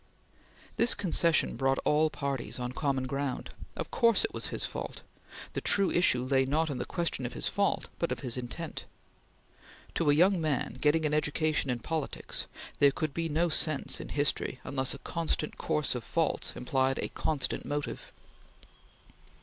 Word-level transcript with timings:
This 0.77 0.95
concession 0.95 1.55
brought 1.55 1.77
all 1.85 2.09
parties 2.09 2.57
on 2.57 2.71
common 2.71 3.03
ground. 3.03 3.51
Of 3.75 3.91
course 3.91 4.25
it 4.25 4.33
was 4.33 4.47
his 4.47 4.65
fault! 4.65 5.01
The 5.53 5.61
true 5.61 5.91
issue 5.91 6.23
lay 6.25 6.43
not 6.43 6.71
in 6.71 6.79
the 6.79 6.85
question 6.87 7.23
of 7.23 7.33
his 7.33 7.47
fault, 7.47 7.87
but 7.99 8.11
of 8.11 8.21
his 8.21 8.35
intent. 8.35 8.85
To 9.93 10.09
a 10.09 10.13
young 10.15 10.41
man, 10.41 10.79
getting 10.81 11.05
an 11.05 11.13
education 11.13 11.69
in 11.69 11.81
politics, 11.81 12.47
there 12.79 12.89
could 12.89 13.13
be 13.13 13.29
no 13.29 13.49
sense 13.49 14.01
in 14.01 14.09
history 14.09 14.59
unless 14.63 14.95
a 14.95 14.97
constant 14.97 15.59
course 15.59 15.93
of 15.93 16.03
faults 16.03 16.53
implied 16.55 16.97
a 16.97 17.09
constant 17.09 17.63
motive. 17.63 18.11